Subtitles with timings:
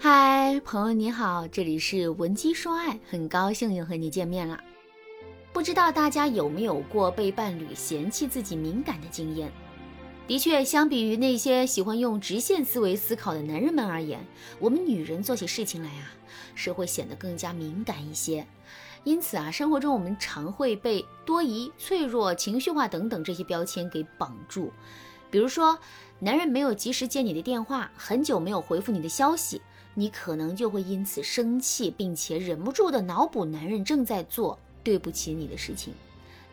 [0.00, 4.60] 嗨，朋友你好，这里是文姬说爱，很高兴又和你见面了。
[5.52, 9.50] 不知道大家有没有过被伴侣嫌弃自己敏感的经验？
[10.28, 14.24] 的确，相比于那些喜欢用直线思维思考的男人们而言，
[14.60, 16.12] 我们女人做起事情来啊，
[16.54, 18.46] 是会显得更加敏感一些。
[19.02, 24.72] 因此啊，生活中我们常会被多疑、脆弱、情绪化等等这些标签给绑住。
[25.28, 25.76] 比如说，
[26.20, 29.60] 男人没有及时接你的电话，很久没有回复你的消息，
[29.94, 35.92] 你可能就会因此生气，并且忍不住的脑补男人正在做对不起你的事情。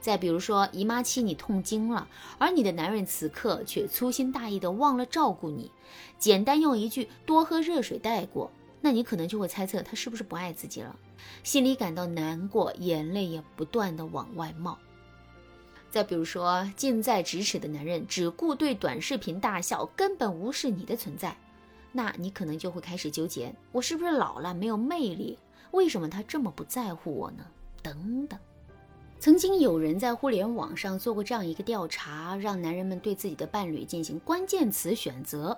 [0.02, 5.72] 再比如说，姨妈期你痛经了，而你的男人此刻却粗心大意的忘了照顾你，
[6.20, 10.96] 简单用一句多喝热水带过，那你可能就会猜测他是不是不爱自己了，
[11.44, 14.78] 心里感到难过，眼泪也不断的往外冒。
[15.90, 21.36] 再比如说，近在咫尺的男人只顾对短视频大笑，根本无视你的存在，
[21.98, 25.40] 那你可能就会开始纠结，我是不是老了没有魅力？
[25.72, 27.46] 为什么他这么不在乎我呢？
[27.82, 28.38] 等等。
[29.18, 35.58] 曾经有人在互联网上做过这样一个调查，让男人们对自己的伴侣进行关键词选择。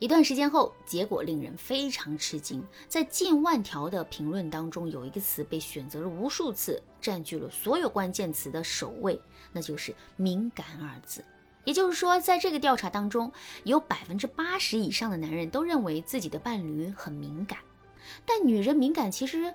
[0.00, 9.20] 一段时间后，结果令人非常吃惊，在近万条的评论当中，有一个词被选择了无数次，占据了所有关键词的首位，
[9.52, 11.24] 那就是“敏感”二字。
[11.66, 13.30] 也就是说，在这个调查当中，
[13.64, 17.58] 有百分之八十以上的男人都认为自己的伴侣很敏感，
[18.24, 19.52] 但女人敏感其实。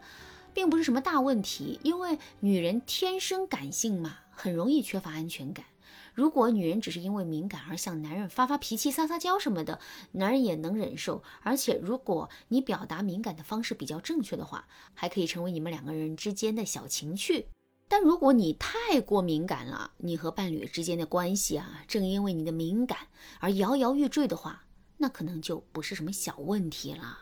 [0.53, 5.65] 并不是什么大问题，因为女人天生感性嘛，很容易缺乏安全感。
[6.13, 9.79] 如果女人只是因为敏感而向男人发发脾气、撒撒娇什么的，
[10.11, 11.23] 男人也能忍受。
[11.41, 17.47] 而且，如果你表达敏感的方式比较正确的话，还可以成为你们两个人之间的小情趣。
[17.92, 22.97] 但如果你太过敏感了，你和伴侣之间的关系啊，正因为你的敏感
[23.42, 24.64] 而摇摇欲坠的话，
[24.95, 27.17] 那可能就不是什么小问题了。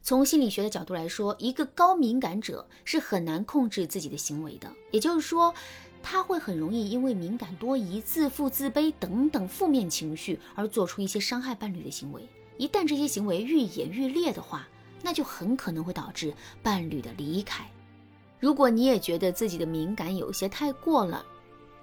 [0.00, 4.72] 从心理学的角度来说，一个高敏感者是很难控制自己的行为的。
[4.92, 5.52] 也就是说，
[6.00, 12.22] 他会很容易因为敏感多疑、自负、自卑等等负面情绪而做出一些伤害伴侣的行为。
[12.56, 14.68] 一旦这些行为愈演愈烈的话，
[15.02, 16.32] 那就很可能会导致
[16.62, 17.68] 伴侣的离开。
[18.40, 21.24] 如果你也觉得自己的敏感有些太过了，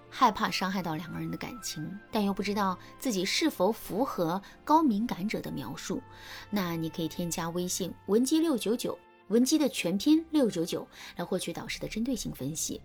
[0.09, 6.01] 害怕伤害到两个人的感情，但又不知道自己是否符合高敏感者的描述，
[6.49, 12.79] 那你可以添加微信文姬六九九，文姬的全拼六九九，来获取导师的针对性分析。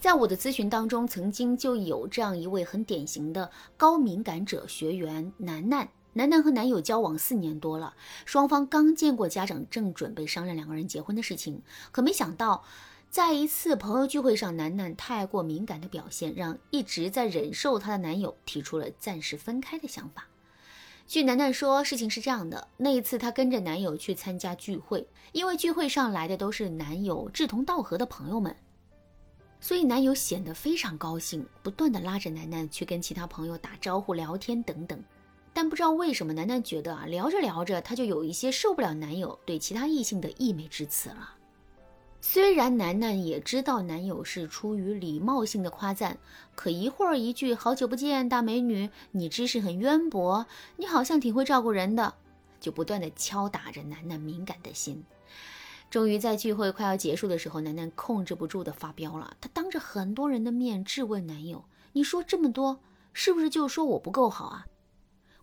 [0.00, 5.86] 在我的咨询当中，曾经就有这样一位很典型的高敏感者学员楠楠，
[6.18, 11.62] 楠楠和男友交往四年多了，双方刚见过家长，正准备商量两个人结婚的事情，
[11.92, 12.64] 可没想到。
[13.08, 20.26] 在一次朋友聚会上，楠楠太过敏感的表现，让一直在忍受她的男友提出了暂时分开的想法。
[21.06, 28.56] 据楠楠说，事情是这样的：那一次她跟着男友去参加聚会，因为聚会上来的都是男友志同道合的朋友们，
[29.60, 35.00] 所以男友显得非常高兴，不断的拉着楠楠去跟其他朋友打招呼、聊天等等。
[35.58, 41.34] 但不知道为什么，楠楠觉得啊，聊着聊着，她就有一些受不了男友对其他异性的溢美之词了。
[42.20, 46.16] 虽然楠楠也知道男友是出于礼貌性的夸赞，
[46.54, 50.46] 可一会儿一句“好久不见，大美女，你知识很渊博，
[50.76, 52.14] 你好像挺会照顾人的”，
[52.60, 55.02] 就不断的敲打着楠楠敏感的心。
[55.90, 61.64] 终于在聚会快要结束的时候，楠楠控制不住的发飙了，她当着很多人的面质问男友
[61.94, 62.78] ：“你说这么多，
[63.12, 64.64] 是不是就说我不够好啊？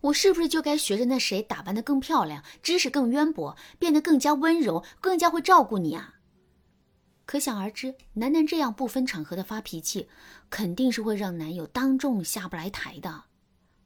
[0.06, 6.16] 我是不是就该学着那谁打扮的更漂亮，知识更渊博，变得更加温柔，更加会照顾你啊？”
[7.26, 10.08] 可想而知，楠楠这样不分场合的发脾气，
[10.52, 13.24] 肯定是会让男友当众下不来台的。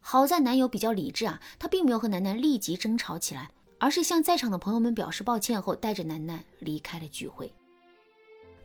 [0.02, 7.54] 好在男友比较理智啊，他并没有和楠楠立即争吵起来，而是向在场的朋友们表示抱歉后，带着楠楠离开了聚会。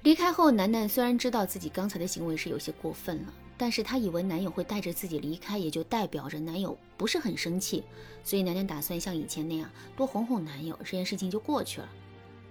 [0.02, 7.84] 离开后，楠楠虽然知道自己刚才的行为是有些过分了，但是她以为男友会带着自己离开，也就代表着男友不是很生气，
[8.22, 11.88] 所以楠楠打算像以前那样多哄哄男友，这件事情就过去了。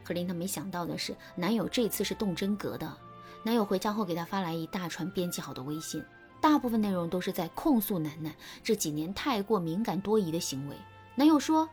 [0.03, 2.97] 可令她没想到的是，男友这次是动真格的。
[3.43, 6.03] 男友回家后给她发来一大串编辑好的微信，
[6.39, 8.33] 大部分内容都是在控诉楠楠
[8.63, 10.75] 这几年太过敏感多疑的行为。
[11.15, 11.69] 男友说：“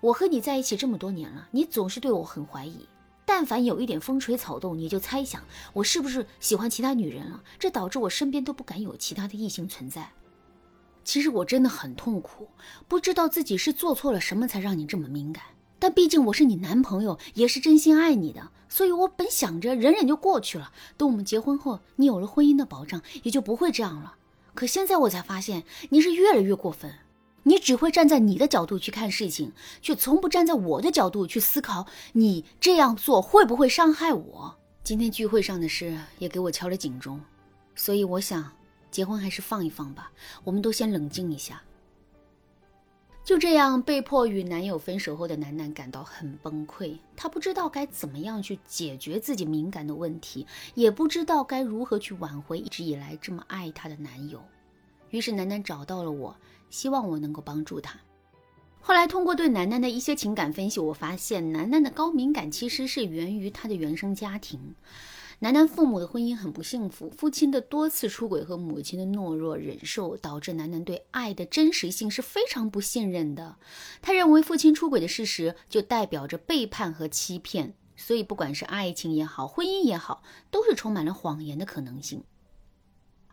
[0.00, 2.86] 我和你在一起这么多年了，你总是对我很怀疑，
[3.26, 5.42] 但凡有一点风吹草动，你就猜想
[5.74, 10.12] 我是不是喜欢其他女人了，这导致我身边都不敢有其他的异性存在。
[11.04, 12.48] 其实我真的很痛苦，
[12.88, 15.42] 不知道自己是做错了什么才让你这么敏感。”
[15.78, 20.72] 但毕竟我是你男朋友，也是真心爱你的，所以我本想着忍忍就过去了。
[20.96, 24.14] 等我们结婚后，你有了婚姻的保障，也就不会这样了。
[24.54, 26.94] 可现在我才发现，你是越来越过分。
[27.48, 34.56] 你只会站在你的角度去看事情，却从不站在我的角度去思考，你这样做会不会伤害我？
[34.82, 37.20] 今天聚会上的事也给我敲了警钟，
[37.76, 38.50] 所以我想，
[38.90, 40.10] 结婚还是放一放吧，
[40.42, 41.62] 我们都先冷静一下。
[43.24, 50.44] 就这样，被迫与男友分手后的楠楠感到很崩溃，她不知道该怎么样去解决自己敏感的问题，
[50.74, 54.42] 也不知道该如何去挽回一直以来这么爱她的男友。
[55.16, 56.36] 于是楠楠找到了我。
[56.68, 57.98] 希望我能够帮助她。
[58.80, 64.74] 后来通过对楠楠的一些情感分析，我发现楠楠的高敏感其实是源于她的原生家庭。
[65.38, 73.56] 楠楠父母的婚姻很不幸福，父亲的多次出轨和母亲的懦弱忍受，导致楠楠对爱的真实性是非常不信任的。
[74.02, 82.24] 他认为父亲出轨的事实就代表着背叛和欺骗，所以不管是爱情也好，婚姻也好，都是充满了谎言的可能性。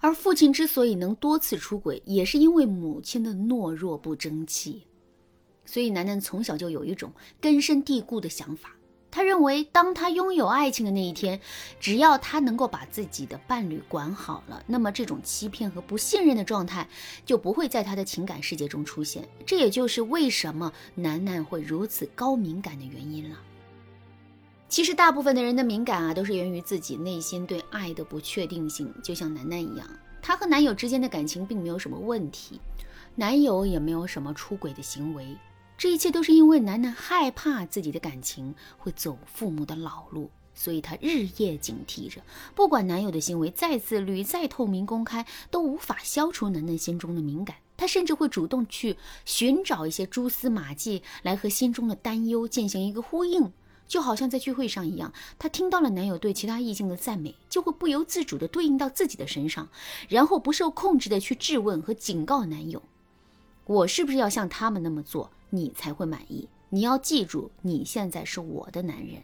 [0.04, 4.86] 而父亲之所以能多次出轨，也是因为母亲的懦弱不争气。
[5.64, 7.10] 所以楠楠从小就有一种
[7.40, 8.76] 根深蒂固的想法，
[9.10, 11.40] 他认为，当他拥有爱情的那一天，
[11.80, 16.86] 只要他能够把自己的伴侣管好了，那么这种欺骗和不信任的状态
[17.26, 19.26] 就不会在他的情感世界中出现。
[19.46, 23.38] 这也就是为什么楠楠会如此高敏感的原因了。
[24.74, 28.92] 其实，大部分的人的敏感啊，都是源于自己内心对爱的不确定性。
[29.04, 29.88] 就像楠楠一样，
[30.20, 32.60] 她和男友之间的感情并没有什么问题，
[33.14, 35.38] 男友也没有什么出轨的行为。
[35.78, 42.20] 这一切都是因为楠楠害怕自己的感情会走父母的老路，所以她日夜警惕着。
[42.56, 47.58] 不管男友的行为再自律、再透明公开，都无法消除楠楠心中的敏感。
[47.78, 53.54] 她甚至会主动去寻找一些蛛丝马迹，来和心中的担忧进行一个呼应。
[53.88, 59.70] 就好像在聚会上一样，她听到了男友对其他异性的赞美，就会不由自主地对应到自己的身上，
[60.10, 62.82] 然后不受控制地去质问和警告男友
[63.66, 66.48] ：“我是不是要像他们那么做，你才会满意？
[66.70, 69.22] 你要记住，你现在是我的男人。”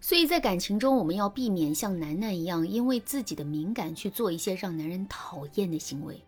[0.00, 6.20] 所以在感情中，我们要避免像楠楠一样，因为自己的敏感去做一些让男人讨厌的行为，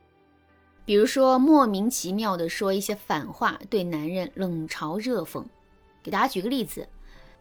[0.85, 5.45] 比如说莫名其妙地说一些反话，对男人冷嘲热讽。
[6.03, 6.89] 给大家举个例子。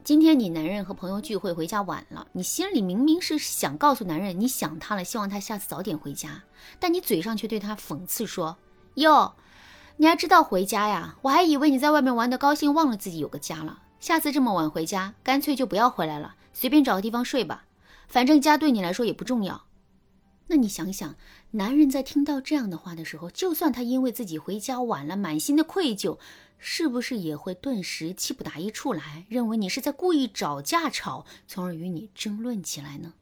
[0.10, 6.42] 今天你男人和朋友聚会回家晚了，你心里明明是想告诉男人你想他了，希望他下次早点回家，
[6.80, 8.58] 但你嘴上却对他讽刺说
[8.98, 9.36] ：“哟，
[9.98, 11.16] 你还知道回家呀？
[11.22, 13.84] 我还以为你在外面玩的高兴，忘了自己有个家了。
[14.00, 17.66] 下次这么晚回家，干脆就不要回来了，随便找个地方睡吧，
[18.08, 19.62] 反正家对你来说也不重要。”
[20.50, 21.16] 那你想想，
[21.52, 26.20] 男人在听到这样的话的时候，就算他因为自己回家晚了，满心的愧疚。
[26.62, 33.14] 是不是也会顿时气不打一处来，认为你是在故意找架吵，从而与你争论起来呢？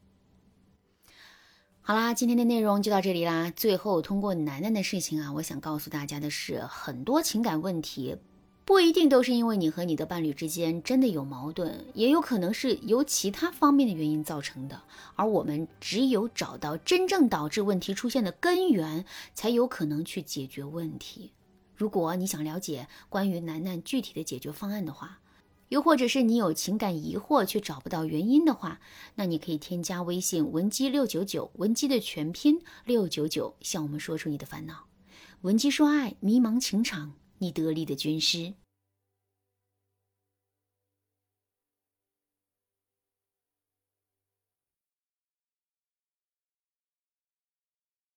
[1.82, 3.54] 好啦，今天的内容就到这里啦。
[3.56, 8.18] 最后，通过楠楠的事情啊，我想告诉大家的是，很多情感问题
[8.68, 14.82] 不一定都是因为你和你的伴侣之间真的有矛盾，也有可能是由其他方面的原因造成的。
[15.16, 21.32] 而我们只有找到真正导致问题出现的根源，才有可能去解决问题。
[21.78, 25.22] 如果你想了解关于楠楠具体的解决方案的话，
[25.70, 28.82] 又或者是你有情感疑惑却找不到原因的话，
[29.16, 34.88] 那你可以添加微信文姬六九九，文姬的全拼六九九，向我们说出你的烦恼。
[35.44, 38.54] 文姬说爱，迷茫情场，你得力的军师。